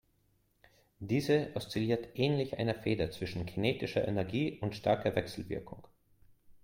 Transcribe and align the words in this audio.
Diese 0.99 1.51
oszilliert 1.53 2.17
ähnlich 2.17 2.57
einer 2.57 2.73
Feder 2.73 3.11
zwischen 3.11 3.45
kinetischer 3.45 4.07
Energie 4.07 4.57
und 4.59 4.75
starker 4.75 5.13
Wechselwirkung. 5.15 5.85